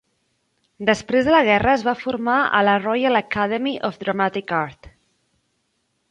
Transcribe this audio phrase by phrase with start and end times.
[0.89, 4.89] Després de la guerra es va formar a la Royal Academy of Dramatic Art.